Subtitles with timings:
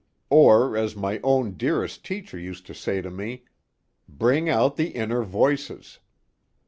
[0.31, 3.43] Or as my own dearest teacher used to say to me:
[4.09, 5.99] "Bring out the inner voices."